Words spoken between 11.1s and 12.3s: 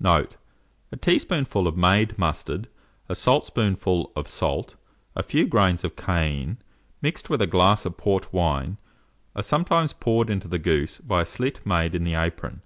a slit made in the